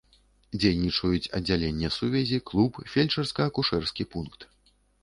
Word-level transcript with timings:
Дзейнічаюць 0.61 1.31
аддзяленне 1.39 1.93
сувязі, 1.99 2.43
клуб, 2.53 2.71
фельчарска-акушэрскі 2.95 4.03
пункт. 4.15 4.53